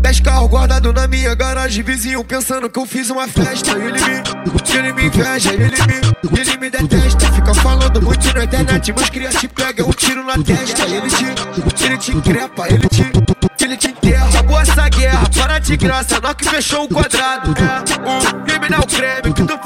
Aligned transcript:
Dez 0.00 0.20
carros 0.20 0.48
guardados 0.48 0.94
na 0.94 1.08
minha 1.08 1.34
garagem, 1.34 1.82
vizinho 1.82 2.22
pensando 2.22 2.70
que 2.70 2.78
eu 2.78 2.86
fiz 2.86 3.10
uma 3.10 3.26
festa. 3.26 3.72
Ele 3.72 3.92
me, 4.00 4.22
ele 4.78 4.92
me 4.92 5.06
inveja, 5.06 5.52
ele 5.52 5.64
me, 5.64 6.38
ele 6.38 6.56
me 6.58 6.70
detesta. 6.70 7.32
Fica 7.32 7.52
falando 7.54 8.00
muito 8.00 8.32
na 8.32 8.44
internet, 8.44 8.92
mas 8.96 9.10
cria 9.10 9.30
te 9.30 9.48
pega 9.48 9.82
eu 9.82 9.92
tiro 9.92 10.22
na 10.24 10.34
testa. 10.34 10.84
Ele 10.84 11.10
te, 11.10 11.84
ele 11.84 11.98
te 11.98 12.14
crepa, 12.20 12.68
ele 12.68 12.88
te, 12.88 13.02
ele 13.64 13.76
te 13.76 13.88
enterra. 13.88 14.28
Acabou 14.28 14.60
essa 14.60 14.88
guerra, 14.88 15.28
para 15.34 15.58
de 15.58 15.76
graça, 15.76 16.20
nós 16.20 16.34
que 16.34 16.48
fechou 16.48 16.84
o 16.84 16.88
quadrado. 16.88 17.52
É 17.58 18.08
um 18.08 18.44
criminal 18.44 18.86
creme 18.86 19.34
que 19.34 19.42
tu 19.42 19.58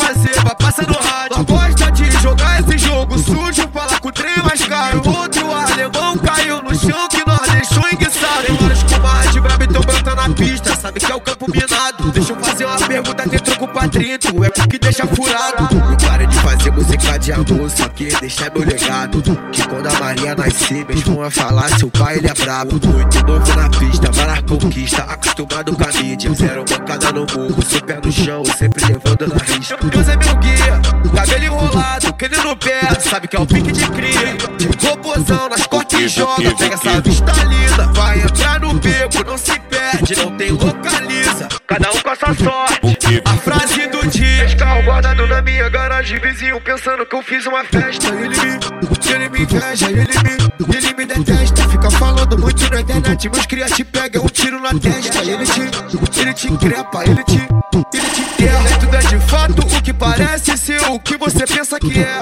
enguiçado. 7.92 8.46
Tem 8.46 8.56
vários 8.56 8.82
comadres 8.82 9.42
brabo 9.42 9.64
então 9.64 9.82
brota 9.82 10.14
na 10.14 10.28
pista, 10.30 10.76
sabe 10.76 11.00
que 11.00 11.10
é 11.10 11.14
o 11.14 11.20
campo 11.20 11.46
minado. 11.50 12.10
Deixa 12.12 12.32
eu 12.32 12.36
fazer 12.38 12.64
uma 12.64 12.76
pergunta, 12.76 13.28
tem 13.28 13.38
troco 13.38 13.68
pra 13.68 13.88
30, 13.88 14.28
é 14.28 14.50
porque 14.50 14.78
deixa 14.78 15.06
furado. 15.06 15.74
Não 15.74 15.96
para 15.96 16.26
de 16.26 16.38
fazer 16.40 16.70
música 16.70 17.18
de 17.18 17.32
amor, 17.32 17.70
só 17.70 17.88
que 17.88 18.04
deixar 18.20 18.50
meu 18.52 18.64
legado. 18.64 19.22
Que 19.52 19.66
quando 19.68 19.86
a 19.86 19.92
Maria 19.98 20.34
nascer, 20.34 20.84
meus 20.86 21.02
vão 21.02 21.22
a 21.22 21.30
falar, 21.30 21.68
seu 21.78 21.90
pai 21.90 22.18
ele 22.18 22.28
é 22.28 22.34
brabo. 22.34 22.72
Muito 22.72 23.26
novo 23.26 23.56
na 23.56 23.68
pista, 23.68 24.10
vai 24.12 24.42
conquista, 24.42 25.02
acostumado 25.02 25.74
com 25.74 25.84
a 25.84 26.02
mídia. 26.02 26.32
Zero 26.34 26.64
bancada 26.64 27.12
no 27.12 27.20
morro, 27.20 27.62
sem 27.62 27.80
pé 27.80 28.00
no 28.02 28.12
chão, 28.12 28.42
sempre 28.44 28.84
levando 28.84 29.26
na 29.28 29.42
risca. 29.42 29.76
Deus 29.82 30.08
é 30.08 30.16
meu 30.16 30.36
guia, 30.36 30.80
cabelo 31.14 31.44
enrolado, 31.44 32.12
que 32.14 32.24
ele 32.24 32.36
no 32.36 32.56
pé, 32.56 32.80
sabe 33.00 33.28
que 33.28 33.36
é 33.36 33.40
o 33.40 33.46
pique 33.46 33.72
de 33.72 33.86
cria. 33.90 34.39
De 34.60 34.86
robôzão 34.86 35.48
nas 35.48 35.66
costas 35.66 36.00
e 36.00 36.08
joga, 36.08 36.54
pega 36.54 36.74
essa 36.74 37.00
vista 37.00 37.32
linda. 37.44 37.86
Vai 37.94 38.20
entrar 38.20 38.60
no 38.60 38.74
beco, 38.74 39.24
não 39.26 39.38
se 39.38 39.58
perde, 39.58 40.16
não 40.16 40.36
tem 40.36 40.50
localiza. 40.50 41.48
Cada 41.66 41.90
um 41.90 41.98
com 41.98 42.10
a 42.10 42.16
sua 42.16 42.34
sorte. 42.34 43.22
A 43.24 43.36
frase 43.38 43.86
do 43.86 44.06
dia, 44.08 44.54
carro 44.56 44.82
guardado 44.82 45.26
na 45.26 45.40
minha 45.40 45.68
garagem, 45.70 46.18
vizinho 46.18 46.60
pensando 46.60 47.06
que 47.06 47.16
eu 47.16 47.22
fiz 47.22 47.46
uma 47.46 47.64
festa. 47.64 48.08
Ele 48.08 48.28
me, 48.28 49.14
ele 49.14 49.28
me 49.30 49.40
inveja, 49.42 49.90
ele 49.90 50.02
me, 50.02 50.76
ele 50.76 50.94
me 50.94 51.06
detesta. 51.06 51.68
Fica 51.68 51.90
falando 51.92 52.38
muito 52.38 52.70
na 52.70 52.82
internet, 52.82 53.30
mas 53.34 53.46
cria 53.46 53.66
te 53.66 53.82
pega 53.82 54.20
um 54.20 54.26
tiro 54.26 54.60
na 54.60 54.70
testa. 54.78 55.22
Ele 55.22 55.46
te, 55.46 56.20
ele 56.20 56.34
te 56.34 56.52
increpa, 56.52 57.02
ele 57.04 57.24
te, 57.24 57.48
ele 57.94 58.10
te 58.10 58.20
enterra. 58.20 58.68
É 58.68 58.76
tudo 58.76 58.96
é 58.96 59.00
de 59.00 59.18
fato 59.20 59.60
o 59.62 59.82
que 59.82 59.92
parece 59.94 60.56
ser 60.58 60.82
o 60.90 60.98
que 60.98 61.16
você 61.16 61.46
pensa 61.46 61.78
que 61.80 61.98
é. 61.98 62.20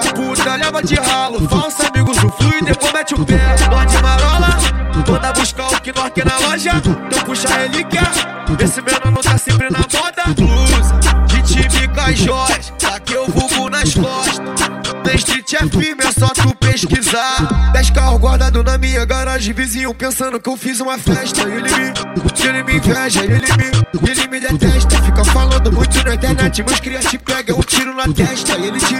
Puta 0.79 0.81
leva 0.81 0.83
de 0.83 0.95
ralo, 0.95 1.49
falsa 1.49 1.87
amigos 1.87 2.17
do 2.17 2.29
flu 2.31 2.51
e 2.61 2.63
depois 2.63 2.93
mete 2.93 3.13
o 3.13 3.25
pé. 3.25 3.55
De 3.55 4.01
marola, 4.01 4.57
manda 5.07 5.33
buscar 5.33 5.67
o 5.67 5.81
que 5.81 5.91
nós 5.93 6.09
quer 6.13 6.25
na 6.25 6.37
loja. 6.39 6.71
Então 6.75 7.23
puxa 7.25 7.47
ele 7.61 7.83
quer. 7.83 8.09
Esse 8.63 8.81
menino 8.81 9.11
não 9.11 9.21
tá 9.21 9.37
sempre 9.37 9.69
na 9.69 9.79
moda. 9.79 10.23
Blusa, 10.35 10.99
de 11.27 11.41
time 11.43 12.15
joias, 12.15 12.73
tá 12.79 12.99
que 12.99 13.13
eu 13.13 13.27
vulgo 13.27 13.69
nas 13.69 13.93
costas. 13.93 14.69
Na 15.05 15.13
street 15.13 15.53
é 15.53 15.67
firme, 15.67 16.03
é 16.03 16.11
só 16.11 16.27
tu 16.29 16.55
pesquisar. 16.55 17.58
Na 18.63 18.77
minha 18.77 19.05
garagem, 19.05 19.53
vizinho 19.53 19.93
pensando 19.93 20.37
que 20.39 20.49
eu 20.49 20.57
fiz 20.57 20.81
uma 20.81 20.97
festa. 20.97 21.41
Ele 21.43 21.61
me, 21.61 21.93
ele 22.45 22.63
me 22.63 22.75
inveja, 22.75 23.23
ele 23.23 23.35
me, 23.35 24.09
ele 24.09 24.27
me 24.27 24.39
detesta. 24.39 25.01
Fica 25.01 25.23
falando 25.25 25.71
muito 25.71 26.03
na 26.03 26.13
internet, 26.13 26.63
mas 26.67 26.79
cria 26.81 26.99
te 26.99 27.17
pega 27.17 27.55
um 27.55 27.61
tiro 27.61 27.93
na 27.95 28.03
testa. 28.11 28.57
Ele 28.57 28.77
te, 28.79 28.95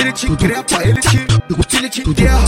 ele 0.00 0.12
te 0.12 0.26
increpa, 0.26 0.82
ele 0.82 1.00
te, 1.00 1.26
ele 1.76 1.88
te 1.90 2.00
enterra. 2.00 2.44